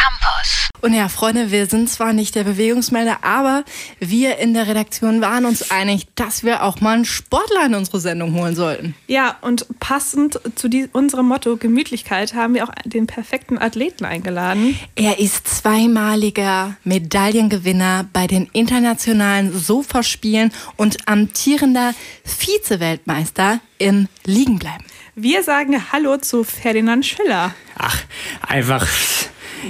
Campus. 0.00 0.68
Und 0.80 0.94
ja, 0.94 1.08
Freunde, 1.08 1.50
wir 1.50 1.66
sind 1.66 1.90
zwar 1.90 2.12
nicht 2.14 2.34
der 2.34 2.44
Bewegungsmelder, 2.44 3.18
aber 3.22 3.64
wir 3.98 4.38
in 4.38 4.54
der 4.54 4.66
Redaktion 4.66 5.20
waren 5.20 5.44
uns 5.44 5.70
einig, 5.70 6.06
dass 6.14 6.42
wir 6.42 6.62
auch 6.62 6.80
mal 6.80 6.94
einen 6.94 7.04
Sportler 7.04 7.66
in 7.66 7.74
unsere 7.74 8.00
Sendung 8.00 8.34
holen 8.34 8.56
sollten. 8.56 8.94
Ja, 9.06 9.36
und 9.42 9.66
passend 9.78 10.40
zu 10.54 10.68
die, 10.68 10.88
unserem 10.92 11.28
Motto 11.28 11.56
Gemütlichkeit 11.56 12.34
haben 12.34 12.54
wir 12.54 12.64
auch 12.64 12.72
den 12.84 13.06
perfekten 13.06 13.58
Athleten 13.58 14.06
eingeladen. 14.06 14.78
Er 14.96 15.18
ist 15.18 15.48
zweimaliger 15.48 16.76
Medaillengewinner 16.84 18.08
bei 18.12 18.26
den 18.26 18.48
internationalen 18.52 19.52
Sofaspielen 19.58 20.50
und 20.76 21.08
amtierender 21.08 21.94
Vize-Weltmeister 22.24 23.60
im 23.78 24.08
Liegenbleiben. 24.24 24.84
Wir 25.14 25.42
sagen 25.42 25.92
Hallo 25.92 26.16
zu 26.16 26.44
Ferdinand 26.44 27.04
Schiller. 27.04 27.54
Ach, 27.76 27.98
einfach 28.46 28.86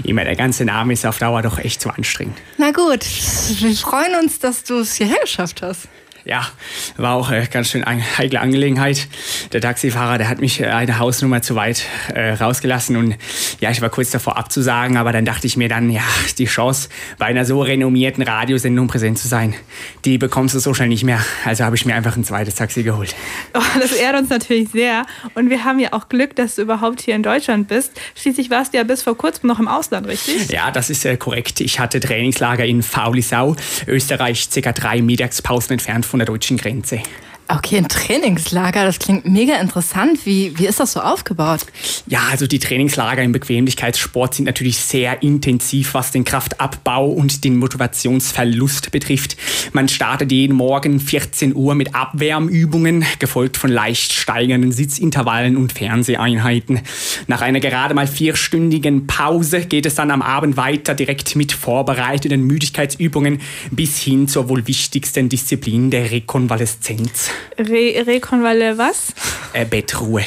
immer 0.04 0.24
der 0.24 0.36
ganze 0.36 0.64
Name 0.64 0.92
ist 0.92 1.04
auf 1.06 1.18
Dauer 1.18 1.42
doch 1.42 1.58
echt 1.58 1.80
zu 1.80 1.90
anstrengend. 1.90 2.36
Na 2.58 2.70
gut, 2.70 3.04
wir 3.60 3.74
freuen 3.76 4.14
uns, 4.22 4.38
dass 4.38 4.64
du 4.64 4.78
es 4.80 4.94
hierher 4.94 5.20
geschafft 5.20 5.62
hast. 5.62 5.88
Ja, 6.24 6.46
war 6.96 7.14
auch 7.14 7.30
eine 7.30 7.46
ganz 7.46 7.70
schön 7.70 7.84
heikle 7.86 8.40
Angelegenheit. 8.40 9.08
Der 9.52 9.60
Taxifahrer, 9.60 10.18
der 10.18 10.28
hat 10.28 10.40
mich 10.40 10.60
äh, 10.60 10.66
eine 10.66 10.98
Hausnummer 10.98 11.42
zu 11.42 11.54
weit 11.54 11.84
äh, 12.14 12.32
rausgelassen 12.32 12.96
und 12.96 13.16
ja, 13.60 13.70
ich 13.70 13.80
war 13.80 13.88
kurz 13.88 14.10
davor 14.10 14.36
abzusagen, 14.36 14.96
aber 14.96 15.12
dann 15.12 15.24
dachte 15.24 15.46
ich 15.46 15.56
mir 15.56 15.68
dann, 15.68 15.90
ja, 15.90 16.02
die 16.38 16.44
Chance, 16.44 16.88
bei 17.18 17.26
einer 17.26 17.44
so 17.44 17.62
renommierten 17.62 18.22
Radiosendung 18.22 18.88
präsent 18.88 19.18
zu 19.18 19.28
sein, 19.28 19.54
die 20.04 20.18
bekommst 20.18 20.54
du 20.54 20.58
so 20.58 20.74
schnell 20.74 20.88
nicht 20.88 21.04
mehr. 21.04 21.24
Also 21.44 21.64
habe 21.64 21.76
ich 21.76 21.86
mir 21.86 21.94
einfach 21.94 22.16
ein 22.16 22.24
zweites 22.24 22.54
Taxi 22.54 22.82
geholt. 22.82 23.14
Oh, 23.54 23.60
das 23.80 23.92
ehrt 23.92 24.16
uns 24.18 24.28
natürlich 24.28 24.68
sehr 24.70 25.06
und 25.34 25.50
wir 25.50 25.64
haben 25.64 25.78
ja 25.78 25.92
auch 25.92 26.08
Glück, 26.08 26.36
dass 26.36 26.56
du 26.56 26.62
überhaupt 26.62 27.00
hier 27.00 27.14
in 27.14 27.22
Deutschland 27.22 27.68
bist. 27.68 27.92
Schließlich 28.14 28.50
warst 28.50 28.74
du 28.74 28.78
ja 28.78 28.84
bis 28.84 29.02
vor 29.02 29.16
kurzem 29.16 29.48
noch 29.48 29.58
im 29.58 29.68
Ausland, 29.68 30.06
richtig? 30.06 30.50
Ja, 30.50 30.70
das 30.70 30.90
ist 30.90 31.04
äh, 31.04 31.16
korrekt. 31.16 31.60
Ich 31.60 31.80
hatte 31.80 32.00
Trainingslager 32.00 32.64
in 32.64 32.82
Faulisau, 32.82 33.56
Österreich, 33.86 34.48
circa 34.50 34.72
drei 34.72 35.02
Mittagspausen 35.02 35.72
entfernt 35.72 36.06
von 36.10 36.18
der 36.18 36.26
deutschen 36.26 36.56
Grenze. 36.56 37.00
Okay, 37.52 37.78
ein 37.78 37.88
Trainingslager, 37.88 38.84
das 38.84 39.00
klingt 39.00 39.26
mega 39.26 39.56
interessant. 39.56 40.24
Wie, 40.24 40.56
wie 40.56 40.66
ist 40.66 40.78
das 40.78 40.92
so 40.92 41.00
aufgebaut? 41.00 41.66
Ja, 42.06 42.20
also 42.30 42.46
die 42.46 42.60
Trainingslager 42.60 43.22
im 43.22 43.32
Bequemlichkeitssport 43.32 44.34
sind 44.34 44.44
natürlich 44.44 44.78
sehr 44.78 45.20
intensiv, 45.22 45.94
was 45.94 46.12
den 46.12 46.24
Kraftabbau 46.24 47.06
und 47.06 47.42
den 47.42 47.56
Motivationsverlust 47.56 48.92
betrifft. 48.92 49.36
Man 49.72 49.88
startet 49.88 50.32
jeden 50.32 50.56
Morgen 50.56 50.98
14 50.98 51.54
Uhr 51.54 51.74
mit 51.74 51.94
Abwärmübungen, 51.94 53.04
gefolgt 53.18 53.56
von 53.56 53.70
leicht 53.70 54.12
steigenden 54.12 54.72
Sitzintervallen 54.72 55.56
und 55.56 55.72
Fernseheinheiten. 55.72 56.80
Nach 57.28 57.40
einer 57.40 57.60
gerade 57.60 57.94
mal 57.94 58.06
vierstündigen 58.06 59.06
Pause 59.06 59.60
geht 59.60 59.86
es 59.86 59.94
dann 59.94 60.10
am 60.10 60.22
Abend 60.22 60.56
weiter 60.56 60.94
direkt 60.94 61.36
mit 61.36 61.52
vorbereiteten 61.52 62.42
Müdigkeitsübungen 62.42 63.40
bis 63.70 63.98
hin 63.98 64.26
zur 64.26 64.48
wohl 64.48 64.66
wichtigsten 64.66 65.28
Disziplin 65.28 65.90
der 65.90 66.10
Rekonvaleszenz. 66.10 67.30
Re 67.58 68.04
Rekonvalle 68.06 68.76
was? 68.76 69.14
Äh, 69.52 69.64
Bettruhe. 69.64 70.24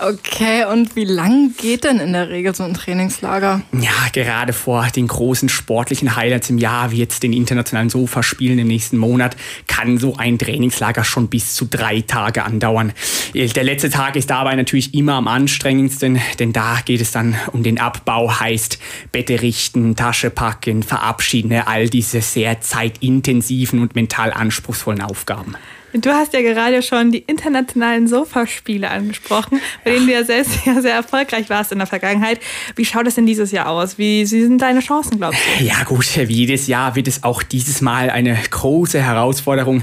Okay, 0.00 0.64
und 0.64 0.94
wie 0.94 1.04
lang 1.04 1.54
geht 1.56 1.82
denn 1.82 1.98
in 1.98 2.12
der 2.12 2.28
Regel 2.28 2.54
so 2.54 2.62
ein 2.62 2.74
Trainingslager? 2.74 3.62
Ja, 3.72 3.90
gerade 4.12 4.52
vor 4.52 4.86
den 4.94 5.08
großen 5.08 5.48
sportlichen 5.48 6.14
Highlights 6.14 6.50
im 6.50 6.58
Jahr, 6.58 6.92
wie 6.92 6.98
jetzt 6.98 7.24
den 7.24 7.32
internationalen 7.32 7.90
Sofaspielen 7.90 8.58
im 8.60 8.68
nächsten 8.68 8.96
Monat, 8.96 9.36
kann 9.66 9.98
so 9.98 10.16
ein 10.16 10.38
Trainingslager 10.38 11.02
schon 11.02 11.28
bis 11.28 11.54
zu 11.54 11.64
drei 11.64 12.02
Tage 12.02 12.44
andauern. 12.44 12.92
Der 13.34 13.64
letzte 13.64 13.90
Tag 13.90 14.14
ist 14.14 14.30
dabei 14.30 14.54
natürlich 14.54 14.94
immer 14.94 15.14
am 15.14 15.26
anstrengendsten, 15.26 16.20
denn 16.38 16.52
da 16.52 16.78
geht 16.84 17.00
es 17.00 17.10
dann 17.10 17.36
um 17.52 17.64
den 17.64 17.80
Abbau, 17.80 18.38
heißt 18.38 18.78
Bette 19.10 19.42
richten, 19.42 19.96
Tasche 19.96 20.30
packen, 20.30 20.84
verabschieden, 20.84 21.52
all 21.52 21.88
diese 21.88 22.20
sehr 22.20 22.60
zeitintensiven 22.60 23.80
und 23.80 23.96
mental 23.96 24.32
anspruchsvollen 24.32 25.02
Aufgaben. 25.02 25.56
Du 25.94 26.10
hast 26.10 26.34
ja 26.34 26.42
gerade 26.42 26.82
schon 26.82 27.12
die 27.12 27.20
internationalen 27.20 28.08
Sofaspiele 28.08 28.90
angesprochen, 28.90 29.58
bei 29.84 29.92
denen 29.92 30.06
du 30.06 30.12
ja 30.12 30.22
selbst 30.22 30.66
ja 30.66 30.82
sehr 30.82 30.94
erfolgreich 30.94 31.48
warst 31.48 31.72
in 31.72 31.78
der 31.78 31.86
Vergangenheit. 31.86 32.40
Wie 32.76 32.84
schaut 32.84 33.06
es 33.06 33.14
denn 33.14 33.24
dieses 33.24 33.52
Jahr 33.52 33.68
aus? 33.68 33.96
Wie, 33.96 34.26
sind 34.26 34.58
deine 34.58 34.80
Chancen, 34.80 35.16
glaubst 35.16 35.40
du? 35.40 35.64
Ja 35.64 35.84
gut, 35.84 36.06
wie 36.14 36.34
jedes 36.34 36.66
Jahr 36.66 36.94
wird 36.94 37.08
es 37.08 37.22
auch 37.24 37.42
dieses 37.42 37.80
Mal 37.80 38.10
eine 38.10 38.36
große 38.50 39.00
Herausforderung. 39.00 39.82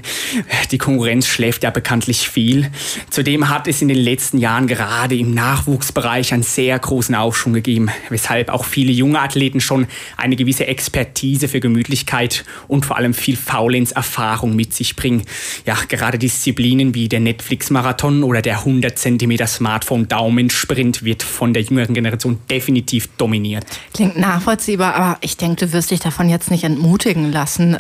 Die 0.70 0.78
Konkurrenz 0.78 1.28
schläft 1.28 1.64
ja 1.64 1.72
bekanntlich 1.72 2.30
viel. 2.30 2.70
Zudem 3.10 3.50
hat 3.50 3.68
es 3.68 3.82
in 3.82 3.88
den 3.88 3.98
letzten 3.98 4.38
Jahren 4.38 4.68
gerade 4.68 5.16
im 5.16 5.34
Nachwuchsbereich 5.34 6.34
einen 6.34 6.44
sehr 6.44 6.78
großen 6.78 7.16
Aufschwung 7.16 7.54
gegeben, 7.54 7.90
weshalb 8.10 8.50
auch 8.50 8.66
viele 8.66 8.92
junge 8.92 9.20
Athleten 9.20 9.60
schon 9.60 9.88
eine 10.18 10.36
gewisse 10.36 10.68
Expertise 10.68 11.48
für 11.48 11.60
Gemütlichkeit 11.60 12.46
und 12.68 12.86
vor 12.86 12.98
allem 12.98 13.16
viel 13.16 13.36
Faulenz-Erfahrung 13.36 14.56
mit 14.56 14.74
sich 14.74 14.96
bringen. 14.96 15.24
Ja, 15.66 15.76
Gerade 15.96 16.20
Disziplinen 16.20 16.94
wie 16.94 17.08
der 17.08 17.20
Netflix-Marathon 17.20 18.24
oder 18.24 18.42
der 18.42 18.60
100 18.60 18.98
cm 18.98 19.48
Smartphone-Daumensprint 19.48 21.04
wird 21.04 21.24
von 21.24 21.54
der 21.54 21.64
jüngeren 21.64 21.94
Generation 21.94 22.40
definitiv 22.50 23.08
dominiert. 23.18 23.66
Klingt 23.94 24.18
nachvollziehbar, 24.18 24.96
aber 24.96 25.18
ich 25.22 25.38
denke, 25.38 25.66
du 25.66 25.74
wirst 25.74 25.92
dich 25.92 26.00
davon 26.02 26.30
jetzt 26.30 26.52
nicht 26.52 26.64
entmutigen 26.64 27.32
lassen. 27.32 27.78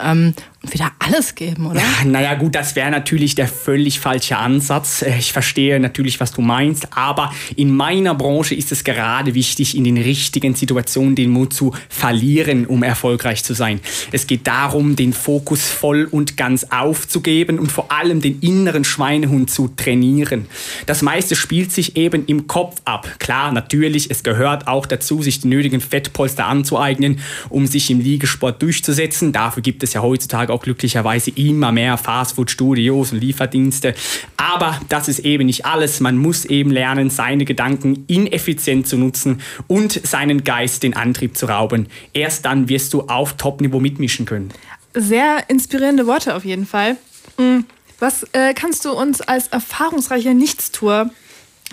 Wieder 0.73 0.91
alles 0.99 1.35
geben, 1.35 1.67
oder? 1.67 1.79
Ja, 1.79 2.05
naja, 2.05 2.35
gut, 2.35 2.55
das 2.55 2.75
wäre 2.75 2.91
natürlich 2.91 3.35
der 3.35 3.47
völlig 3.47 3.99
falsche 3.99 4.37
Ansatz. 4.37 5.01
Äh, 5.01 5.17
ich 5.17 5.33
verstehe 5.33 5.79
natürlich, 5.79 6.19
was 6.19 6.31
du 6.31 6.41
meinst, 6.41 6.87
aber 6.95 7.31
in 7.55 7.73
meiner 7.75 8.15
Branche 8.15 8.55
ist 8.55 8.71
es 8.71 8.83
gerade 8.83 9.33
wichtig, 9.33 9.77
in 9.77 9.83
den 9.83 9.97
richtigen 9.97 10.55
Situationen 10.55 11.15
den 11.15 11.29
Mut 11.29 11.53
zu 11.53 11.73
verlieren, 11.89 12.65
um 12.65 12.83
erfolgreich 12.83 13.43
zu 13.43 13.53
sein. 13.53 13.79
Es 14.11 14.27
geht 14.27 14.47
darum, 14.47 14.95
den 14.95 15.13
Fokus 15.13 15.67
voll 15.67 16.07
und 16.09 16.37
ganz 16.37 16.65
aufzugeben 16.69 17.59
und 17.59 17.71
vor 17.71 17.91
allem 17.91 18.21
den 18.21 18.39
inneren 18.39 18.83
Schweinehund 18.83 19.49
zu 19.49 19.69
trainieren. 19.75 20.47
Das 20.85 21.01
meiste 21.01 21.35
spielt 21.35 21.71
sich 21.71 21.97
eben 21.97 22.25
im 22.25 22.47
Kopf 22.47 22.81
ab. 22.85 23.07
Klar, 23.19 23.51
natürlich, 23.51 24.11
es 24.11 24.23
gehört 24.23 24.67
auch 24.67 24.85
dazu, 24.85 25.21
sich 25.21 25.41
die 25.41 25.47
nötigen 25.47 25.81
Fettpolster 25.81 26.45
anzueignen, 26.45 27.19
um 27.49 27.67
sich 27.67 27.89
im 27.89 27.99
Liegesport 27.99 28.61
durchzusetzen. 28.61 29.31
Dafür 29.31 29.63
gibt 29.63 29.83
es 29.83 29.93
ja 29.93 30.01
heutzutage 30.01 30.53
auch 30.55 30.63
glücklicherweise 30.63 31.31
immer 31.31 31.71
mehr 31.71 31.97
Fastfood-Studios 31.97 33.11
und 33.11 33.19
Lieferdienste. 33.19 33.93
Aber 34.38 34.79
das 34.89 35.07
ist 35.07 35.19
eben 35.19 35.45
nicht 35.45 35.66
alles. 35.66 35.99
Man 35.99 36.17
muss 36.17 36.45
eben 36.45 36.71
lernen, 36.71 37.09
seine 37.09 37.45
Gedanken 37.45 38.05
ineffizient 38.07 38.88
zu 38.88 38.97
nutzen 38.97 39.41
und 39.67 40.07
seinen 40.07 40.44
Geist 40.44 40.83
den 40.83 40.95
Antrieb 40.95 41.38
zu 41.38 41.47
rauben. 41.47 41.88
Erst 42.13 42.45
dann 42.45 42.69
wirst 42.69 42.94
du 42.94 43.01
auf 43.01 43.33
Top-Niveau 43.33 43.79
mitmischen 43.79 44.25
können. 44.25 44.49
Sehr 44.94 45.49
inspirierende 45.49 46.07
Worte 46.07 46.35
auf 46.35 46.45
jeden 46.45 46.65
Fall. 46.65 46.95
Hm, 47.38 47.65
was 47.99 48.23
äh, 48.31 48.53
kannst 48.53 48.85
du 48.85 48.91
uns 48.91 49.21
als 49.21 49.47
erfahrungsreicher 49.47 50.33
Nichtstour 50.33 51.09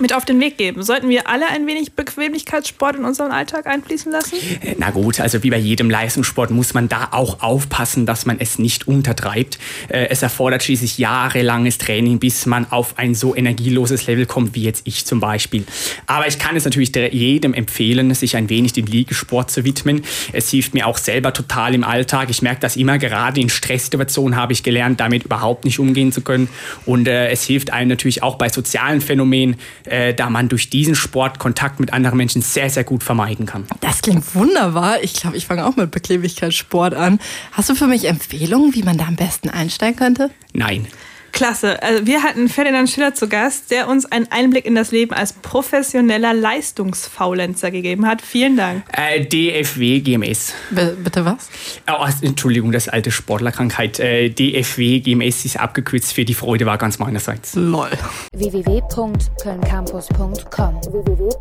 mit 0.00 0.14
auf 0.14 0.24
den 0.24 0.40
Weg 0.40 0.56
geben? 0.56 0.82
Sollten 0.82 1.10
wir 1.10 1.28
alle 1.28 1.46
ein 1.48 1.66
wenig 1.66 1.92
Bequemlichkeitssport 1.92 2.96
in 2.96 3.04
unseren 3.04 3.30
Alltag 3.30 3.66
einfließen 3.66 4.10
lassen? 4.10 4.36
Äh, 4.62 4.74
na 4.78 4.90
gut, 4.90 5.20
also 5.20 5.42
wie 5.42 5.50
bei 5.50 5.58
jedem 5.58 5.90
Leistungssport 5.90 6.50
muss 6.50 6.72
man 6.72 6.88
da 6.88 7.08
auch 7.10 7.42
aufpassen, 7.42 8.06
dass 8.06 8.24
man 8.24 8.40
es 8.40 8.58
nicht 8.58 8.88
untertreibt. 8.88 9.58
Äh, 9.88 10.06
es 10.08 10.22
erfordert 10.22 10.62
schließlich 10.62 10.96
jahrelanges 10.96 11.76
Training, 11.76 12.18
bis 12.18 12.46
man 12.46 12.70
auf 12.70 12.98
ein 12.98 13.14
so 13.14 13.36
energieloses 13.36 14.06
Level 14.06 14.24
kommt, 14.24 14.54
wie 14.54 14.62
jetzt 14.62 14.82
ich 14.86 15.04
zum 15.04 15.20
Beispiel. 15.20 15.64
Aber 16.06 16.26
ich 16.26 16.38
kann 16.38 16.56
es 16.56 16.64
natürlich 16.64 16.94
jedem 17.12 17.52
empfehlen, 17.52 18.14
sich 18.14 18.36
ein 18.36 18.48
wenig 18.48 18.72
dem 18.72 18.86
Liegesport 18.86 19.50
zu 19.50 19.64
widmen. 19.64 20.02
Es 20.32 20.48
hilft 20.50 20.72
mir 20.72 20.86
auch 20.86 20.96
selber 20.96 21.34
total 21.34 21.74
im 21.74 21.84
Alltag. 21.84 22.30
Ich 22.30 22.40
merke 22.40 22.60
das 22.60 22.76
immer, 22.76 22.98
gerade 22.98 23.42
in 23.42 23.50
Stresssituationen 23.50 24.36
habe 24.36 24.54
ich 24.54 24.62
gelernt, 24.62 25.00
damit 25.00 25.24
überhaupt 25.24 25.66
nicht 25.66 25.78
umgehen 25.78 26.12
zu 26.12 26.22
können. 26.22 26.48
Und 26.86 27.08
äh, 27.08 27.28
es 27.28 27.44
hilft 27.44 27.70
einem 27.72 27.88
natürlich 27.88 28.22
auch 28.22 28.36
bei 28.36 28.48
sozialen 28.48 29.02
Phänomenen, 29.02 29.56
äh, 29.84 30.14
da 30.14 30.30
man 30.30 30.48
durch 30.48 30.70
diesen 30.70 30.94
Sport 30.94 31.38
Kontakt 31.38 31.80
mit 31.80 31.92
anderen 31.92 32.16
Menschen 32.16 32.42
sehr, 32.42 32.70
sehr 32.70 32.84
gut 32.84 33.02
vermeiden 33.02 33.46
kann. 33.46 33.64
Das 33.80 34.02
klingt 34.02 34.34
wunderbar. 34.34 35.02
Ich 35.02 35.14
glaube, 35.14 35.36
ich 35.36 35.46
fange 35.46 35.66
auch 35.66 35.76
mit 35.76 35.90
Bequemlichkeitssport 35.90 36.94
an. 36.94 37.18
Hast 37.52 37.68
du 37.68 37.74
für 37.74 37.86
mich 37.86 38.06
Empfehlungen, 38.06 38.74
wie 38.74 38.82
man 38.82 38.98
da 38.98 39.06
am 39.06 39.16
besten 39.16 39.50
einsteigen 39.50 39.96
könnte? 39.96 40.30
Nein. 40.52 40.86
Klasse. 41.32 41.82
Also 41.82 42.06
wir 42.06 42.22
hatten 42.22 42.48
Ferdinand 42.48 42.88
Schiller 42.88 43.14
zu 43.14 43.28
Gast, 43.28 43.70
der 43.70 43.88
uns 43.88 44.06
einen 44.06 44.30
Einblick 44.30 44.66
in 44.66 44.74
das 44.74 44.92
Leben 44.92 45.14
als 45.14 45.32
professioneller 45.32 46.34
Leistungsfaulenzer 46.34 47.70
gegeben 47.70 48.06
hat. 48.06 48.22
Vielen 48.22 48.56
Dank. 48.56 48.84
Äh, 48.92 49.24
DFW 49.24 50.00
GMS. 50.00 50.54
B 50.70 50.82
bitte 51.02 51.24
was? 51.24 51.48
Oh, 51.90 52.06
Entschuldigung, 52.20 52.72
das 52.72 52.88
alte 52.88 53.10
Sportlerkrankheit. 53.10 53.98
Äh, 53.98 54.30
DFW 54.30 55.00
GMS 55.00 55.44
ist 55.44 55.58
abgekürzt 55.58 56.12
für 56.12 56.24
die 56.24 56.34
Freude 56.34 56.66
war 56.66 56.78
ganz 56.78 56.98
meinerseits. 56.98 57.54
Lol. 57.54 57.90
www.kölncampus.com 58.32 60.80
www 60.92 61.32